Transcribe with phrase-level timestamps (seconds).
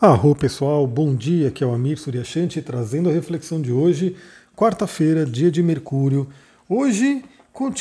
[0.00, 4.16] Arro pessoal, bom dia, aqui é o Amir Suryashanti trazendo a reflexão de hoje,
[4.56, 6.26] quarta-feira, dia de Mercúrio.
[6.66, 7.22] Hoje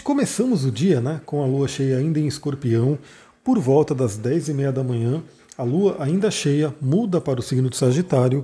[0.03, 2.99] começamos o dia né, com a lua cheia ainda em escorpião,
[3.41, 5.23] por volta das 10 e meia da manhã,
[5.57, 8.43] a lua ainda cheia muda para o signo de Sagitário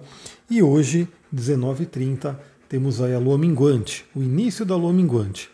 [0.49, 1.05] e hoje,
[1.35, 2.33] 19h30,
[2.69, 5.49] temos aí a lua minguante, o início da lua minguante.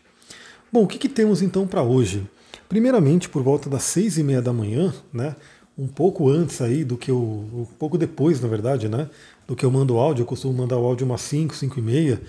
[0.71, 2.29] Bom, o que, que temos então para hoje?
[2.69, 5.35] Primeiramente, por volta das 6 e meia da manhã, né,
[5.77, 7.17] um pouco antes aí do que eu.
[7.17, 9.09] Um pouco depois, na verdade, né?
[9.47, 10.23] Do que eu mando áudio.
[10.23, 12.21] Eu costumo mandar o áudio umas 5, 5 e meia.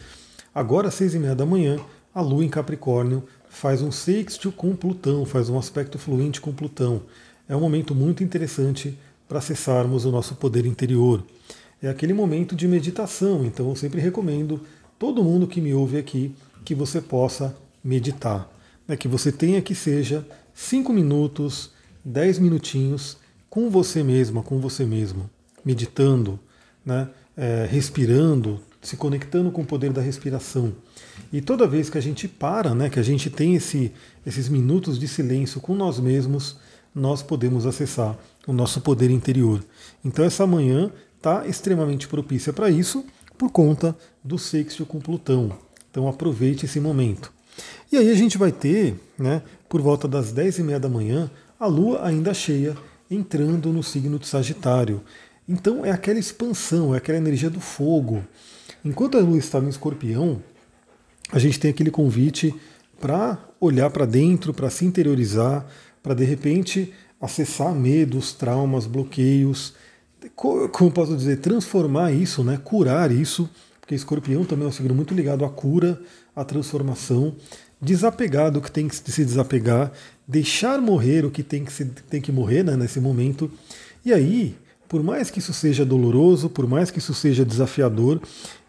[0.55, 1.79] Agora, às 6 e meia da manhã,
[2.15, 7.03] a Lua em Capricórnio faz um sextil com Plutão, faz um aspecto fluente com Plutão.
[7.49, 8.97] É um momento muito interessante
[9.29, 11.25] para acessarmos o nosso poder interior.
[11.83, 14.61] É aquele momento de meditação, então eu sempre recomendo
[14.99, 16.35] todo mundo que me ouve aqui
[16.65, 18.51] que você possa meditar.
[18.87, 18.97] Né?
[18.97, 21.71] Que você tenha que seja 5 minutos,
[22.05, 23.17] 10 minutinhos
[23.53, 25.29] com você mesma, com você mesmo,
[25.63, 26.41] meditando,
[26.83, 30.73] né, é, respirando, se conectando com o poder da respiração.
[31.31, 33.93] E toda vez que a gente para, né, que a gente tem esse,
[34.25, 36.57] esses minutos de silêncio com nós mesmos,
[36.95, 39.63] nós podemos acessar o nosso poder interior.
[40.03, 43.05] Então essa manhã está extremamente propícia para isso,
[43.37, 45.53] por conta do sexto com Plutão.
[45.91, 47.31] Então aproveite esse momento.
[47.93, 51.31] E aí a gente vai ter, né, por volta das 10 e meia da manhã,
[51.61, 52.75] a Lua ainda cheia
[53.15, 55.03] entrando no signo de Sagitário.
[55.49, 58.25] Então é aquela expansão, é aquela energia do fogo.
[58.85, 60.43] Enquanto a lua está no escorpião,
[61.31, 62.55] a gente tem aquele convite
[63.01, 65.67] para olhar para dentro, para se interiorizar,
[66.03, 69.75] para de repente acessar medos, traumas, bloqueios,
[70.37, 73.49] como posso dizer, transformar isso, né, curar isso,
[73.83, 76.01] porque escorpião também é um signo muito ligado à cura,
[76.35, 77.35] à transformação,
[77.81, 79.93] desapegar do que tem que se desapegar
[80.27, 83.51] deixar morrer o que tem que, se, tem que morrer né, nesse momento.
[84.05, 84.57] E aí,
[84.89, 88.21] por mais que isso seja doloroso, por mais que isso seja desafiador,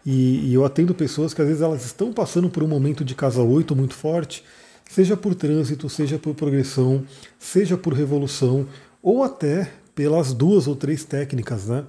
[0.04, 3.14] e, e eu atendo pessoas que às vezes elas estão passando por um momento de
[3.14, 4.44] casa 8 muito forte,
[4.90, 7.04] seja por trânsito, seja por progressão,
[7.38, 8.66] seja por revolução,
[9.02, 11.84] ou até pelas duas ou três técnicas, né?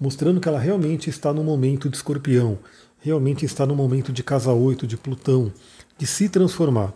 [0.00, 2.58] Mostrando que ela realmente está no momento de escorpião,
[3.00, 5.52] realmente está no momento de casa 8, de Plutão,
[5.96, 6.92] de se transformar.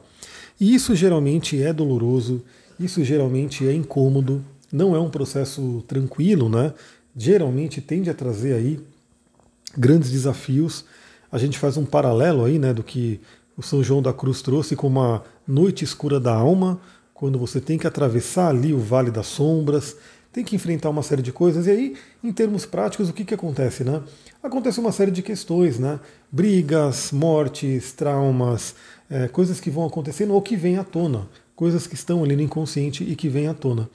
[0.60, 2.42] E isso geralmente é doloroso,
[2.78, 6.72] isso geralmente é incômodo, não é um processo tranquilo, né?
[7.16, 8.80] Geralmente tende a trazer aí
[9.76, 10.84] grandes desafios.
[11.30, 13.20] A gente faz um paralelo aí, né, do que
[13.56, 16.80] o São João da Cruz trouxe com uma noite escura da alma,
[17.12, 19.96] quando você tem que atravessar ali o Vale das Sombras,
[20.32, 21.66] tem que enfrentar uma série de coisas.
[21.66, 23.84] E aí, em termos práticos, o que, que acontece?
[23.84, 24.02] Né?
[24.42, 26.00] Acontece uma série de questões, né?
[26.30, 28.74] brigas, mortes, traumas,
[29.10, 32.42] é, coisas que vão acontecendo ou que vêm à tona, coisas que estão ali no
[32.42, 33.90] inconsciente e que vêm à tona.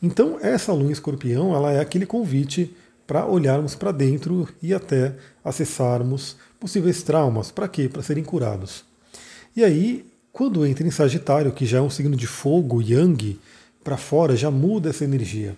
[0.00, 2.74] Então, essa lua em escorpião ela é aquele convite
[3.06, 7.50] para olharmos para dentro e até acessarmos possíveis traumas.
[7.50, 7.88] Para quê?
[7.88, 8.84] Para serem curados.
[9.56, 13.40] E aí, quando entra em Sagitário, que já é um signo de fogo, Yang,
[13.82, 15.56] para fora, já muda essa energia.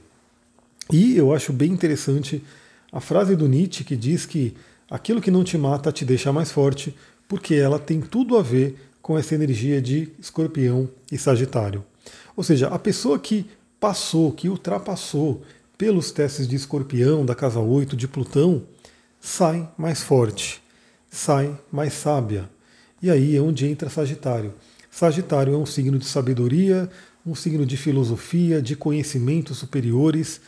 [0.92, 2.44] E eu acho bem interessante
[2.92, 4.54] a frase do Nietzsche que diz que
[4.90, 6.94] aquilo que não te mata te deixa mais forte,
[7.26, 11.82] porque ela tem tudo a ver com essa energia de escorpião e sagitário.
[12.36, 13.46] Ou seja, a pessoa que
[13.80, 15.42] passou, que ultrapassou
[15.78, 18.62] pelos testes de escorpião, da casa 8, de Plutão,
[19.18, 20.62] sai mais forte,
[21.10, 22.50] sai mais sábia.
[23.00, 24.52] E aí é onde entra Sagitário.
[24.90, 26.88] Sagitário é um signo de sabedoria,
[27.26, 30.38] um signo de filosofia, de conhecimentos superiores,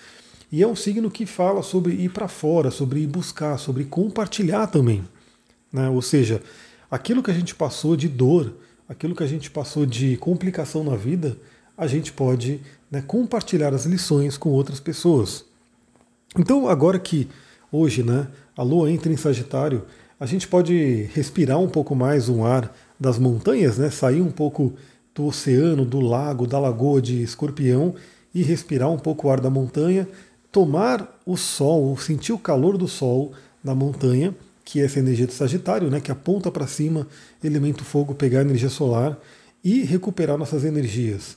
[0.54, 4.68] e é um signo que fala sobre ir para fora, sobre ir buscar, sobre compartilhar
[4.68, 5.02] também.
[5.72, 5.88] Né?
[5.88, 6.40] Ou seja,
[6.88, 8.54] aquilo que a gente passou de dor,
[8.88, 11.36] aquilo que a gente passou de complicação na vida,
[11.76, 15.44] a gente pode né, compartilhar as lições com outras pessoas.
[16.38, 17.28] Então, agora que
[17.72, 19.84] hoje né, a Lua entra em Sagitário,
[20.20, 24.72] a gente pode respirar um pouco mais um ar das montanhas, né, sair um pouco
[25.12, 27.96] do oceano, do lago, da lagoa de Escorpião
[28.32, 30.06] e respirar um pouco o ar da montanha
[30.54, 33.32] tomar o sol, sentir o calor do sol
[33.62, 34.32] na montanha,
[34.64, 37.08] que é essa energia de Sagitário, né, que aponta para cima,
[37.42, 39.18] elemento fogo, pegar energia solar
[39.64, 41.36] e recuperar nossas energias.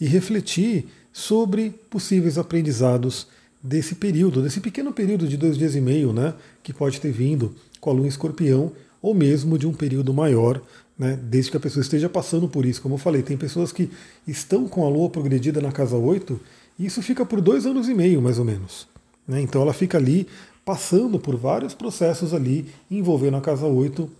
[0.00, 3.26] E refletir sobre possíveis aprendizados
[3.62, 7.54] desse período, desse pequeno período de dois dias e meio, né, que pode ter vindo
[7.82, 8.72] com a lua em escorpião,
[9.02, 10.62] ou mesmo de um período maior,
[10.98, 12.80] né, desde que a pessoa esteja passando por isso.
[12.80, 13.90] Como eu falei, tem pessoas que
[14.26, 16.40] estão com a lua progredida na casa 8
[16.78, 18.88] e isso fica por dois anos e meio, mais ou menos.
[19.26, 19.40] Né?
[19.40, 20.26] Então ela fica ali
[20.64, 24.10] passando por vários processos ali envolvendo a casa 8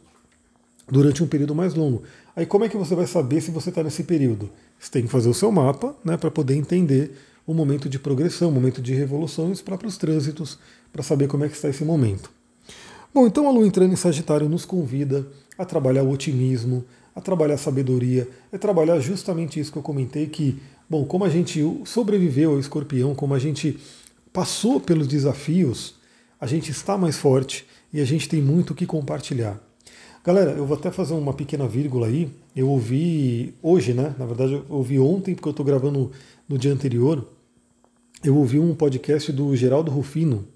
[0.89, 2.03] durante um período mais longo.
[2.37, 4.51] Aí como é que você vai saber se você está nesse período?
[4.79, 7.13] Você tem que fazer o seu mapa né, para poder entender
[7.47, 10.59] um momento de progressão, um momento de revolução e os próprios trânsitos
[10.93, 12.31] para saber como é que está esse momento.
[13.13, 15.27] Bom, então a Lua entrando em Sagitário nos convida
[15.57, 16.85] a trabalhar o otimismo,
[17.15, 21.29] a trabalhar a sabedoria, é trabalhar justamente isso que eu comentei, que, bom, como a
[21.29, 23.79] gente sobreviveu ao escorpião, como a gente
[24.33, 25.95] passou pelos desafios,
[26.41, 29.61] a gente está mais forte e a gente tem muito o que compartilhar.
[30.25, 32.31] Galera, eu vou até fazer uma pequena vírgula aí.
[32.57, 34.15] Eu ouvi hoje, né?
[34.19, 36.11] Na verdade, eu ouvi ontem, porque eu estou gravando
[36.49, 37.29] no dia anterior.
[38.25, 40.49] Eu ouvi um podcast do Geraldo Rufino.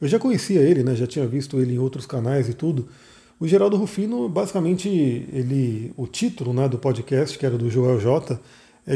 [0.00, 0.94] Eu já conhecia ele, né?
[0.94, 2.88] Já tinha visto ele em outros canais e tudo.
[3.40, 8.40] O Geraldo Rufino, basicamente, ele, o título né, do podcast, que era do Joel J,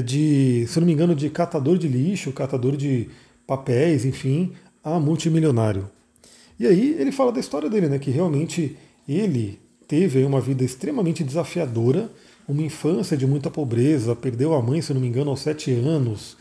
[0.00, 3.08] de, se não me engano, de catador de lixo, catador de
[3.46, 4.52] papéis, enfim,
[4.82, 5.90] a multimilionário.
[6.58, 8.76] E aí ele fala da história dele, né, que realmente
[9.08, 12.10] ele teve uma vida extremamente desafiadora,
[12.48, 16.36] uma infância de muita pobreza, perdeu a mãe, se não me engano, aos sete anos.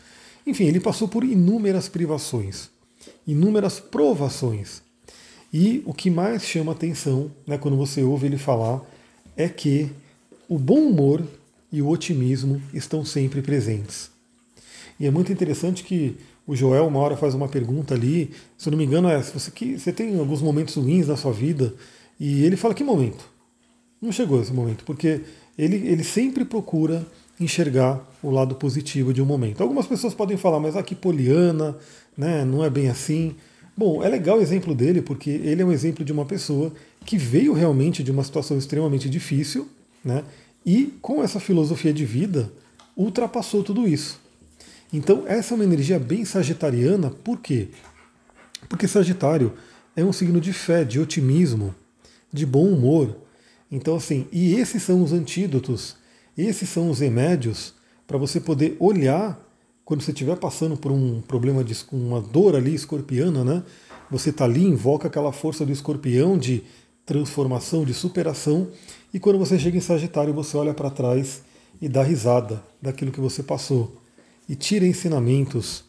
[0.46, 2.70] Enfim, ele passou por inúmeras privações,
[3.26, 4.82] inúmeras provações.
[5.52, 8.80] E o que mais chama atenção, né, quando você ouve ele falar,
[9.36, 9.90] é que
[10.48, 11.22] o bom humor
[11.72, 14.10] e o otimismo estão sempre presentes.
[15.00, 16.16] E é muito interessante que
[16.46, 19.32] o Joel uma hora faz uma pergunta ali, se eu não me engano, é se
[19.32, 21.74] você, que, você tem alguns momentos ruins na sua vida,
[22.20, 23.24] e ele fala que momento?
[24.00, 25.22] Não chegou esse momento, porque
[25.56, 27.06] ele, ele sempre procura
[27.40, 29.62] enxergar o lado positivo de um momento.
[29.62, 31.76] Algumas pessoas podem falar, mas aqui poliana,
[32.16, 33.34] né, não é bem assim.
[33.76, 36.72] Bom, é legal o exemplo dele porque ele é um exemplo de uma pessoa
[37.04, 39.66] que veio realmente de uma situação extremamente difícil,
[40.04, 40.22] né?
[40.64, 42.52] E com essa filosofia de vida
[42.96, 44.20] ultrapassou tudo isso.
[44.92, 47.68] Então essa é uma energia bem sagitariana, por quê?
[48.68, 49.54] Porque Sagitário
[49.96, 51.74] é um signo de fé, de otimismo,
[52.32, 53.16] de bom humor.
[53.70, 55.96] Então assim, e esses são os antídotos,
[56.36, 57.74] esses são os remédios
[58.06, 59.40] para você poder olhar
[59.84, 63.62] quando você estiver passando por um problema de uma dor ali escorpiana, né?
[64.10, 66.62] Você está ali, invoca aquela força do escorpião de
[67.04, 68.68] transformação, de superação,
[69.12, 71.42] e quando você chega em Sagitário, você olha para trás
[71.80, 73.96] e dá risada daquilo que você passou,
[74.48, 75.84] e tira ensinamentos,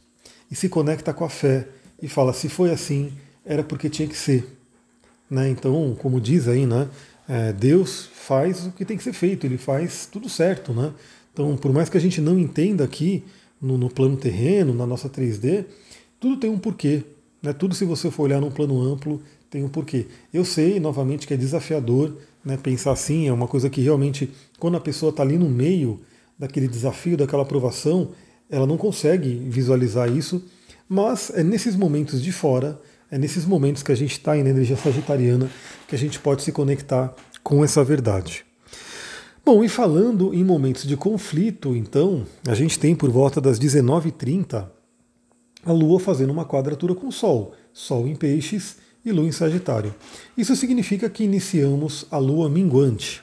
[0.50, 1.68] e se conecta com a fé,
[2.02, 3.14] e fala: se foi assim,
[3.46, 4.58] era porque tinha que ser.
[5.30, 5.50] Né?
[5.50, 6.90] Então, como diz aí, né?
[7.28, 10.74] É, Deus faz o que tem que ser feito, ele faz tudo certo.
[10.74, 10.92] Né?
[11.32, 13.24] Então, por mais que a gente não entenda aqui,
[13.62, 15.66] no, no, plano terreno, na nossa 3D,
[16.20, 17.04] tudo tem um porquê.
[17.42, 17.54] Né?
[17.54, 19.22] Tudo, se você for olhar num plano amplo,
[19.54, 20.08] tem um porquê.
[20.34, 24.78] Eu sei, novamente, que é desafiador né, pensar assim, é uma coisa que realmente, quando
[24.78, 26.02] a pessoa está ali no meio
[26.40, 28.10] daquele desafio, daquela aprovação,
[28.50, 30.44] ela não consegue visualizar isso,
[30.90, 34.76] mas é nesses momentos de fora, é nesses momentos que a gente está na energia
[34.76, 35.48] sagitariana
[35.88, 37.14] que a gente pode se conectar
[37.44, 38.44] com essa verdade.
[39.46, 44.68] Bom, e falando em momentos de conflito, então, a gente tem por volta das 19h30
[45.64, 49.94] a Lua fazendo uma quadratura com o Sol, Sol em Peixes e Lua em Sagitário.
[50.38, 53.22] Isso significa que iniciamos a Lua minguante.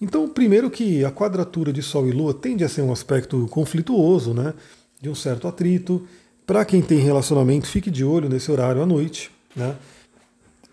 [0.00, 4.34] Então, primeiro que a quadratura de Sol e Lua tende a ser um aspecto conflituoso,
[4.34, 4.52] né,
[5.00, 6.06] de um certo atrito.
[6.44, 9.76] Para quem tem relacionamento, fique de olho nesse horário à noite, né,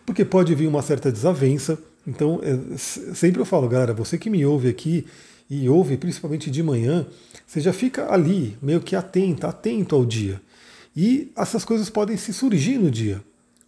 [0.03, 1.77] porque pode vir uma certa desavença.
[2.07, 5.06] Então, é, sempre eu falo, galera, você que me ouve aqui
[5.47, 7.06] e ouve principalmente de manhã,
[7.45, 10.41] você já fica ali, meio que atento, atento ao dia.
[10.95, 13.21] E essas coisas podem se surgir no dia.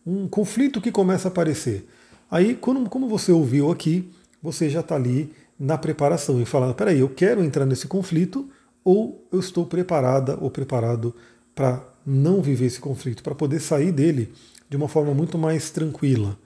[0.05, 1.87] Um conflito que começa a aparecer.
[2.29, 4.09] Aí, quando, como você ouviu aqui,
[4.41, 8.49] você já está ali na preparação e falando: peraí, eu quero entrar nesse conflito
[8.83, 11.13] ou eu estou preparada ou preparado
[11.53, 14.31] para não viver esse conflito, para poder sair dele
[14.69, 16.37] de uma forma muito mais tranquila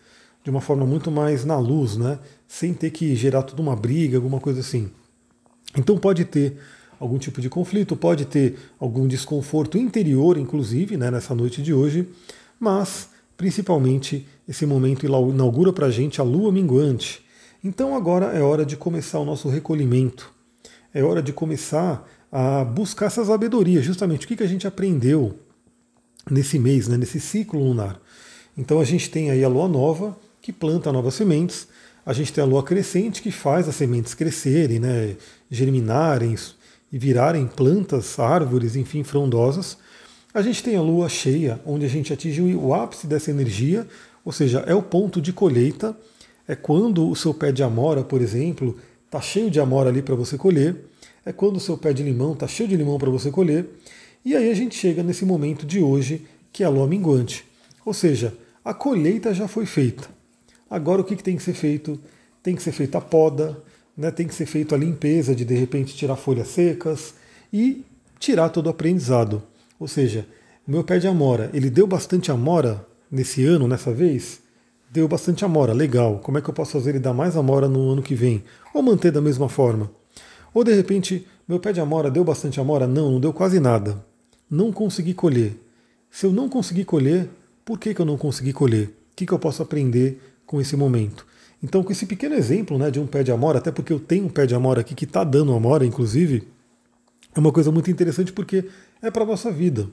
[0.45, 2.19] de uma forma muito mais na luz, né?
[2.47, 4.91] sem ter que gerar toda uma briga, alguma coisa assim.
[5.75, 6.57] Então pode ter
[6.99, 12.07] algum tipo de conflito, pode ter algum desconforto interior, inclusive, né, nessa noite de hoje,
[12.59, 17.23] mas principalmente esse momento inaugura para a gente a lua minguante.
[17.63, 20.31] Então agora é hora de começar o nosso recolhimento,
[20.93, 25.39] é hora de começar a buscar essa sabedoria, justamente o que a gente aprendeu
[26.29, 27.99] nesse mês, né, nesse ciclo lunar.
[28.57, 31.67] Então a gente tem aí a lua nova, que planta novas sementes.
[32.05, 35.15] A gente tem a lua crescente, que faz as sementes crescerem, né,
[35.49, 36.35] germinarem
[36.91, 39.77] e virarem plantas, árvores, enfim, frondosas.
[40.35, 43.87] A gente tem a lua cheia, onde a gente atinge o ápice dessa energia,
[44.25, 45.97] ou seja, é o ponto de colheita.
[46.45, 50.13] É quando o seu pé de amora, por exemplo, está cheio de amora ali para
[50.13, 50.75] você colher.
[51.25, 53.65] É quando o seu pé de limão está cheio de limão para você colher.
[54.25, 57.45] E aí a gente chega nesse momento de hoje, que é a lua minguante.
[57.85, 60.05] Ou seja, a colheita já foi feita.
[60.69, 61.97] Agora o que, que tem que ser feito?
[62.43, 63.57] Tem que ser feita a poda,
[63.95, 64.11] né?
[64.11, 67.13] tem que ser feita a limpeza de de repente tirar folhas secas
[67.53, 67.85] e
[68.19, 69.41] tirar todo o aprendizado.
[69.79, 70.25] Ou seja,
[70.67, 74.39] o meu pé de amora, ele deu bastante amora nesse ano, nessa vez?
[74.91, 76.19] Deu bastante amora, legal.
[76.19, 78.43] Como é que eu posso fazer ele dar mais amora no ano que vem?
[78.73, 79.91] Ou manter da mesma forma?
[80.53, 82.87] Ou de repente, meu pé de amora deu bastante amora?
[82.87, 84.03] Não, não deu quase nada.
[84.49, 85.59] Não consegui colher.
[86.09, 87.29] Se eu não conseguir colher,
[87.65, 88.87] por que, que eu não consegui colher?
[88.87, 91.27] O que, que eu posso aprender com esse momento?
[91.61, 94.25] Então, com esse pequeno exemplo né, de um pé de amora, até porque eu tenho
[94.25, 96.47] um pé de amora aqui que está dando amora, inclusive,
[97.35, 98.65] é uma coisa muito interessante porque
[99.01, 99.87] é para a nossa vida.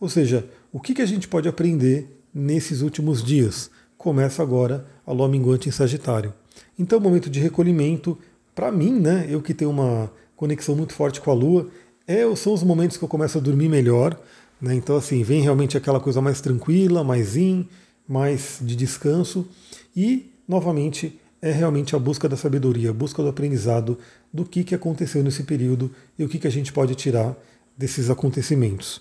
[0.00, 3.70] Ou seja, o que, que a gente pode aprender nesses últimos dias?
[3.96, 6.32] Começa agora a lua minguante em Sagitário.
[6.78, 8.16] Então, momento de recolhimento,
[8.54, 11.68] para mim, né, eu que tenho uma conexão muito forte com a lua,
[12.06, 14.16] é, são os momentos que eu começo a dormir melhor.
[14.60, 17.66] Né, então, assim, vem realmente aquela coisa mais tranquila, mais in,
[18.06, 19.48] mais de descanso.
[19.96, 23.98] E, novamente, é realmente a busca da sabedoria, a busca do aprendizado
[24.32, 27.36] do que, que aconteceu nesse período e o que, que a gente pode tirar
[27.76, 29.00] desses acontecimentos.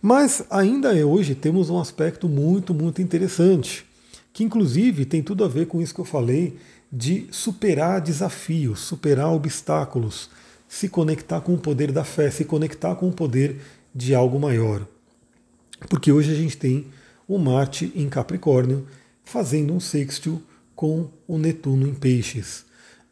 [0.00, 3.84] Mas ainda é hoje temos um aspecto muito, muito interessante,
[4.32, 6.56] que inclusive tem tudo a ver com isso que eu falei
[6.92, 10.28] de superar desafios, superar obstáculos,
[10.68, 13.60] se conectar com o poder da fé, se conectar com o poder
[13.94, 14.86] de algo maior.
[15.88, 16.86] Porque hoje a gente tem
[17.28, 18.86] o Marte em Capricórnio
[19.24, 20.42] fazendo um sextil
[20.82, 22.64] com o Netuno em Peixes.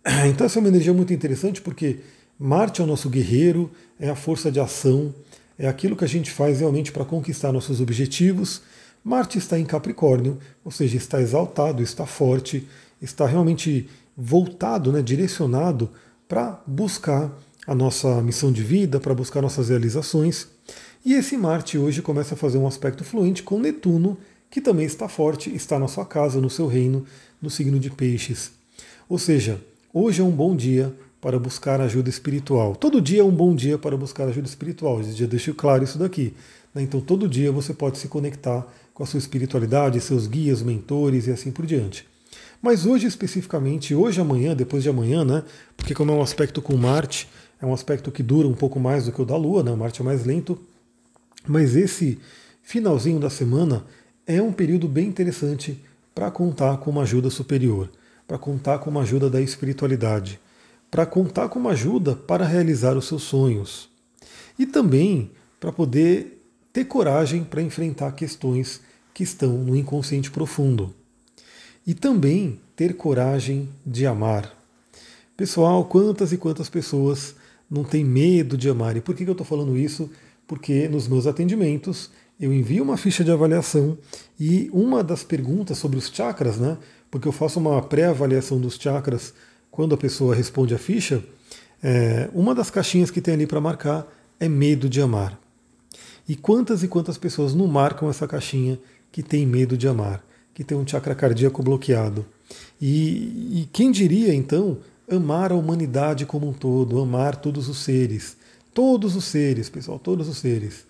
[0.28, 2.00] Então essa é uma energia muito interessante porque
[2.36, 5.14] Marte é o nosso guerreiro, é a força de ação,
[5.56, 8.62] é aquilo que a gente faz realmente para conquistar nossos objetivos.
[9.04, 12.66] Marte está em Capricórnio, ou seja, está exaltado, está forte,
[13.00, 15.90] está realmente voltado, né, direcionado
[16.26, 17.30] para buscar
[17.68, 20.48] a nossa missão de vida, para buscar nossas realizações.
[21.04, 24.18] E esse Marte hoje começa a fazer um aspecto fluente com Netuno,
[24.50, 27.04] que também está forte, está na sua casa, no seu reino,
[27.40, 28.52] no signo de Peixes.
[29.08, 29.60] Ou seja,
[29.94, 32.74] hoje é um bom dia para buscar ajuda espiritual.
[32.74, 35.00] Todo dia é um bom dia para buscar ajuda espiritual.
[35.00, 36.34] Eu já deixo claro isso daqui.
[36.74, 36.82] Né?
[36.82, 41.30] Então, todo dia você pode se conectar com a sua espiritualidade, seus guias, mentores e
[41.30, 42.06] assim por diante.
[42.62, 45.42] Mas hoje especificamente, hoje, amanhã, depois de amanhã, né?
[45.76, 47.26] Porque como é um aspecto com Marte,
[47.60, 49.74] é um aspecto que dura um pouco mais do que o da Lua, né?
[49.74, 50.58] Marte é mais lento.
[51.46, 52.18] Mas esse
[52.62, 53.84] finalzinho da semana
[54.34, 55.82] é um período bem interessante
[56.14, 57.90] para contar com uma ajuda superior,
[58.26, 60.40] para contar com uma ajuda da espiritualidade
[60.90, 63.88] para contar com uma ajuda para realizar os seus sonhos.
[64.58, 68.80] E também para poder ter coragem para enfrentar questões
[69.14, 70.94] que estão no inconsciente profundo.
[71.86, 74.52] E também ter coragem de amar.
[75.36, 77.34] Pessoal, quantas e quantas pessoas
[77.70, 78.96] não têm medo de amar?
[78.96, 80.10] E por que eu estou falando isso?
[80.46, 82.10] Porque nos meus atendimentos
[82.40, 83.98] eu envio uma ficha de avaliação
[84.38, 86.78] e uma das perguntas sobre os chakras, né?
[87.10, 89.34] Porque eu faço uma pré-avaliação dos chakras
[89.70, 91.22] quando a pessoa responde a ficha,
[91.82, 94.06] é, uma das caixinhas que tem ali para marcar
[94.38, 95.38] é medo de amar.
[96.28, 98.78] E quantas e quantas pessoas não marcam essa caixinha
[99.12, 102.24] que tem medo de amar, que tem um chakra cardíaco bloqueado?
[102.80, 104.78] E, e quem diria então
[105.10, 108.36] amar a humanidade como um todo, amar todos os seres,
[108.72, 110.89] todos os seres, pessoal, todos os seres.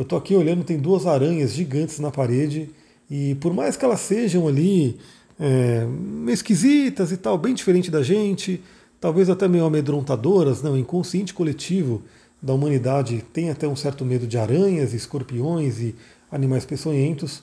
[0.00, 2.70] Eu estou aqui olhando, tem duas aranhas gigantes na parede
[3.10, 4.98] e por mais que elas sejam ali
[5.38, 5.86] é,
[6.28, 8.62] esquisitas e tal, bem diferente da gente,
[8.98, 12.00] talvez até meio amedrontadoras, não, o inconsciente coletivo
[12.40, 15.94] da humanidade tem até um certo medo de aranhas, escorpiões e
[16.32, 17.42] animais peçonhentos.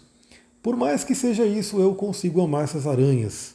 [0.64, 3.54] Por mais que seja isso, eu consigo amar essas aranhas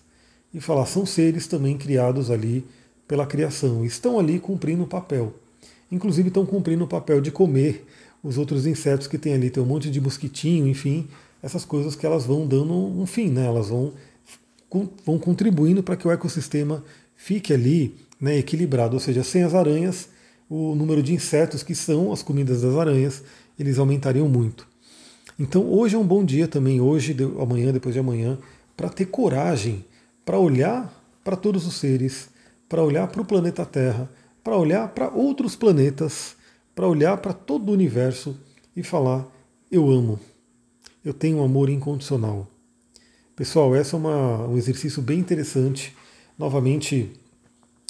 [0.54, 2.64] e falar, são seres também criados ali
[3.08, 5.34] pela criação, estão ali cumprindo o papel.
[5.90, 7.84] Inclusive estão cumprindo o papel de comer
[8.22, 11.08] os outros insetos que tem ali, tem um monte de mosquitinho, enfim,
[11.42, 13.46] essas coisas que elas vão dando um fim, né?
[13.46, 13.92] Elas vão
[15.04, 16.82] vão contribuindo para que o ecossistema
[17.14, 20.08] fique ali né, equilibrado, ou seja, sem as aranhas,
[20.48, 23.22] o número de insetos que são as comidas das aranhas,
[23.58, 24.66] eles aumentariam muito.
[25.38, 28.38] Então hoje é um bom dia também, hoje, amanhã, depois de amanhã,
[28.76, 29.84] para ter coragem
[30.24, 30.92] para olhar
[31.24, 32.28] para todos os seres,
[32.68, 34.10] para olhar para o planeta Terra,
[34.42, 36.36] para olhar para outros planetas,
[36.74, 38.36] para olhar para todo o universo
[38.76, 39.26] e falar:
[39.70, 40.18] eu amo,
[41.04, 42.46] eu tenho um amor incondicional.
[43.34, 45.96] Pessoal, esse é uma, um exercício bem interessante.
[46.38, 47.10] Novamente,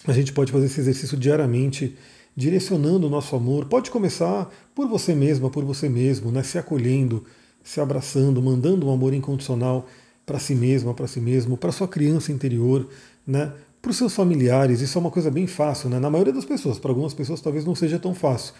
[0.07, 1.97] a gente pode fazer esse exercício diariamente,
[2.37, 3.67] direcionando o nosso amor.
[3.67, 6.43] Pode começar por você mesma, por você mesmo, né?
[6.43, 7.25] se acolhendo,
[7.63, 9.87] se abraçando, mandando um amor incondicional
[10.25, 12.89] para si mesma, para si mesmo, para sua criança interior,
[13.27, 13.53] né?
[13.81, 14.81] para os seus familiares.
[14.81, 15.99] Isso é uma coisa bem fácil, né?
[15.99, 16.79] na maioria das pessoas.
[16.79, 18.55] Para algumas pessoas talvez não seja tão fácil.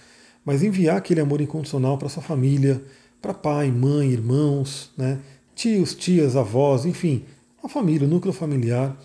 [0.45, 2.83] Mas enviar aquele amor incondicional para sua família,
[3.21, 5.19] para pai, mãe, irmãos, né?
[5.55, 7.23] tios, tias, avós, enfim,
[7.63, 8.97] a família, o núcleo familiar.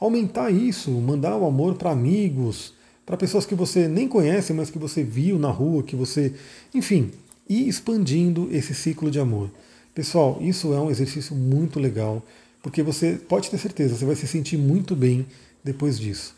[0.00, 2.74] Aumentar isso, mandar o amor para amigos,
[3.04, 6.34] para pessoas que você nem conhece, mas que você viu na rua, que você.
[6.74, 7.10] Enfim,
[7.48, 9.50] e expandindo esse ciclo de amor.
[9.94, 12.22] Pessoal, isso é um exercício muito legal,
[12.62, 15.24] porque você pode ter certeza, você vai se sentir muito bem
[15.64, 16.34] depois disso.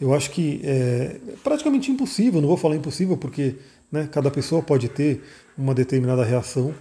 [0.00, 3.56] Eu acho que é praticamente impossível, não vou falar impossível porque
[3.90, 5.22] né, cada pessoa pode ter
[5.56, 6.74] uma determinada reação,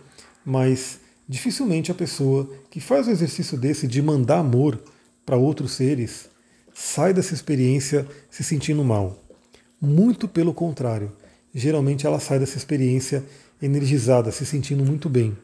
[0.45, 4.79] mas dificilmente a pessoa que faz o exercício desse de mandar amor
[5.25, 6.29] para outros seres
[6.73, 9.17] sai dessa experiência se sentindo mal.
[9.81, 11.11] Muito pelo contrário.
[11.53, 13.23] Geralmente ela sai dessa experiência
[13.61, 15.35] energizada, se sentindo muito bem.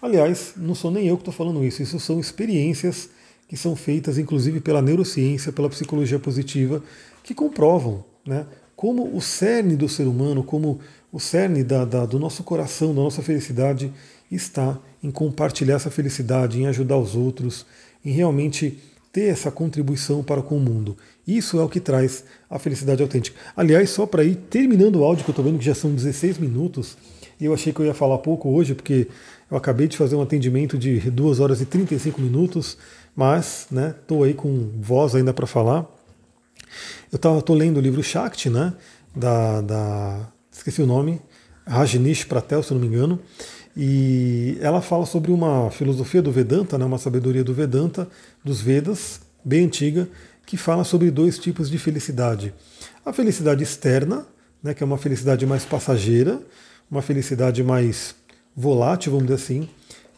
[0.00, 3.10] Aliás, não sou nem eu que estou falando isso, isso são experiências
[3.46, 6.82] que são feitas inclusive pela neurociência, pela psicologia positiva,
[7.22, 8.46] que comprovam né,
[8.82, 10.80] como o cerne do ser humano, como
[11.12, 13.92] o cerne da, da, do nosso coração, da nossa felicidade,
[14.28, 17.64] está em compartilhar essa felicidade, em ajudar os outros,
[18.04, 18.80] em realmente
[19.12, 20.96] ter essa contribuição para com o mundo.
[21.24, 23.38] Isso é o que traz a felicidade autêntica.
[23.56, 26.38] Aliás, só para ir terminando o áudio, que eu estou vendo que já são 16
[26.38, 26.98] minutos,
[27.38, 29.06] e eu achei que eu ia falar pouco hoje, porque
[29.48, 32.76] eu acabei de fazer um atendimento de 2 horas e 35 minutos,
[33.14, 36.01] mas estou né, aí com voz ainda para falar.
[37.10, 38.72] Eu estou lendo o livro Shakti, né,
[39.14, 41.20] da, da, esqueci o nome,
[41.66, 43.20] Rajnish Pratel, se não me engano,
[43.76, 48.08] e ela fala sobre uma filosofia do Vedanta, né, uma sabedoria do Vedanta,
[48.44, 50.08] dos Vedas, bem antiga,
[50.46, 52.52] que fala sobre dois tipos de felicidade.
[53.04, 54.26] A felicidade externa,
[54.62, 56.40] né, que é uma felicidade mais passageira,
[56.90, 58.14] uma felicidade mais
[58.54, 59.68] volátil, vamos dizer assim,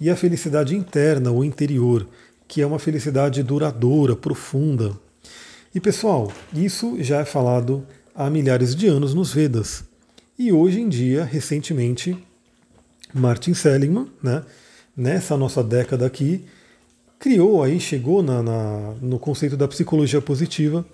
[0.01, 2.07] e a felicidade interna ou interior,
[2.49, 4.99] que é uma felicidade duradoura, profunda.
[5.75, 9.83] E pessoal, isso já é falado há milhares de anos nos Vedas.
[10.39, 12.17] E hoje em dia, recentemente,
[13.13, 14.45] Martin Seligman, né,
[14.97, 16.45] nessa nossa década aqui,
[17.19, 20.87] criou aí, chegou na, na, no conceito da psicologia positiva,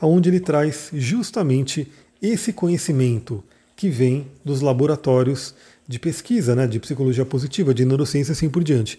[0.00, 1.86] onde ele traz justamente
[2.22, 3.44] esse conhecimento
[3.76, 5.54] que vem dos laboratórios
[5.86, 8.98] de pesquisa, né, de psicologia positiva, de neurociência assim por diante.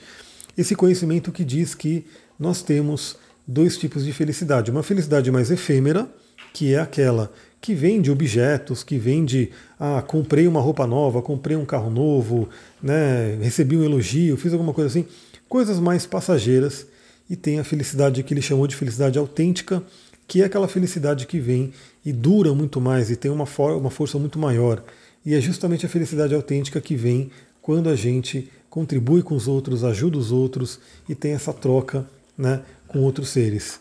[0.55, 2.05] Esse conhecimento que diz que
[2.37, 4.71] nós temos dois tipos de felicidade.
[4.71, 6.07] Uma felicidade mais efêmera,
[6.53, 11.21] que é aquela que vem de objetos, que vem de ah, comprei uma roupa nova,
[11.21, 12.49] comprei um carro novo,
[12.81, 15.07] né, recebi um elogio, fiz alguma coisa assim,
[15.47, 16.85] coisas mais passageiras,
[17.29, 19.81] e tem a felicidade que ele chamou de felicidade autêntica,
[20.27, 21.71] que é aquela felicidade que vem
[22.05, 24.83] e dura muito mais e tem uma, for uma força muito maior.
[25.25, 29.83] E é justamente a felicidade autêntica que vem quando a gente contribui com os outros,
[29.83, 32.05] ajuda os outros e tem essa troca
[32.37, 33.79] né, com outros seres.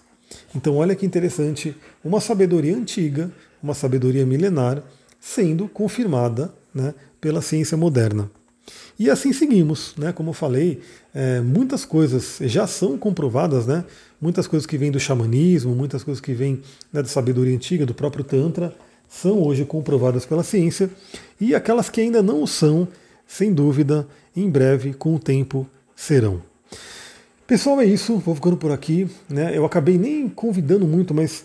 [0.55, 3.31] Então, olha que interessante, uma sabedoria antiga,
[3.63, 4.83] uma sabedoria milenar,
[5.21, 8.31] sendo confirmada né, pela ciência moderna.
[8.99, 10.13] E assim seguimos, né?
[10.13, 10.81] Como eu falei,
[11.15, 13.85] é, muitas coisas já são comprovadas, né?
[14.21, 16.63] Muitas coisas que vêm do xamanismo, muitas coisas que vêm
[16.93, 18.75] né, da sabedoria antiga, do próprio Tantra,
[19.09, 20.89] são hoje comprovadas pela ciência.
[21.41, 22.87] E aquelas que ainda não são,
[23.27, 26.41] sem dúvida, em breve, com o tempo, serão.
[27.53, 28.17] Pessoal, é isso.
[28.17, 29.07] Vou ficando por aqui.
[29.29, 29.55] Né?
[29.55, 31.45] Eu acabei nem convidando muito, mas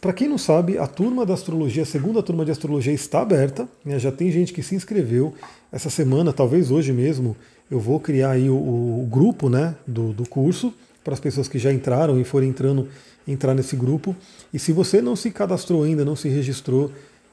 [0.00, 3.68] para quem não sabe, a turma da astrologia, a segunda turma de astrologia está aberta.
[3.84, 3.96] Né?
[3.96, 5.32] Já tem gente que se inscreveu
[5.70, 7.36] essa semana, talvez hoje mesmo.
[7.70, 11.56] Eu vou criar aí o, o grupo né, do, do curso para as pessoas que
[11.56, 12.88] já entraram e forem entrando
[13.24, 14.16] entrar nesse grupo.
[14.52, 16.90] E se você não se cadastrou ainda, não se registrou,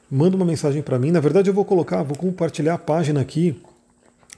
[0.08, 1.10] manda uma mensagem para mim.
[1.10, 3.60] Na verdade, eu vou colocar, vou compartilhar a página aqui.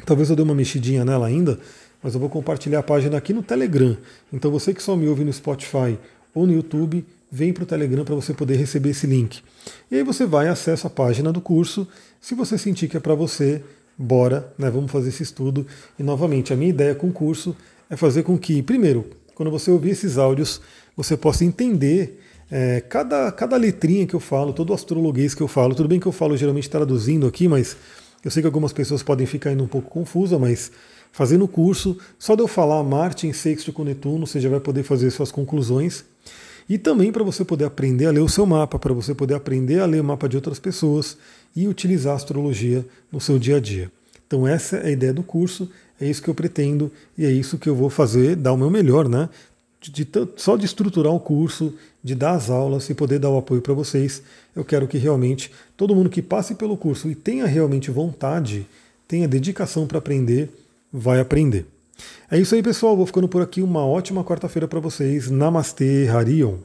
[0.06, 1.58] Talvez eu dê uma mexidinha nela ainda,
[2.04, 3.96] mas eu vou compartilhar a página aqui no Telegram.
[4.30, 5.98] Então você que só me ouve no Spotify
[6.34, 9.42] ou no YouTube, vem para o Telegram para você poder receber esse link.
[9.90, 11.88] E aí você vai acessa a página do curso.
[12.20, 13.64] Se você sentir que é para você,
[13.96, 15.66] bora, né, vamos fazer esse estudo.
[15.98, 17.56] E novamente, a minha ideia com o curso
[17.88, 20.60] é fazer com que, primeiro, quando você ouvir esses áudios,
[20.94, 25.48] você possa entender é, cada, cada letrinha que eu falo, todo o astrologuês que eu
[25.48, 25.74] falo.
[25.74, 27.78] Tudo bem que eu falo geralmente traduzindo aqui, mas
[28.22, 30.70] eu sei que algumas pessoas podem ficar ainda um pouco confusas, mas
[31.14, 34.58] fazendo o curso, só de eu falar Marte em sexto com Netuno, você já vai
[34.58, 36.04] poder fazer suas conclusões.
[36.68, 39.78] E também para você poder aprender a ler o seu mapa, para você poder aprender
[39.78, 41.16] a ler o mapa de outras pessoas
[41.54, 43.92] e utilizar a astrologia no seu dia a dia.
[44.26, 47.58] Então essa é a ideia do curso, é isso que eu pretendo e é isso
[47.58, 49.28] que eu vou fazer, dar o meu melhor, né?
[49.80, 53.38] De, de, só de estruturar o curso, de dar as aulas e poder dar o
[53.38, 54.20] apoio para vocês.
[54.56, 58.66] Eu quero que realmente todo mundo que passe pelo curso e tenha realmente vontade,
[59.06, 60.50] tenha dedicação para aprender,
[60.96, 61.66] vai aprender.
[62.30, 62.96] É isso aí, pessoal.
[62.96, 63.60] Vou ficando por aqui.
[63.60, 65.28] Uma ótima quarta-feira para vocês.
[65.28, 66.58] Namastê, Harion.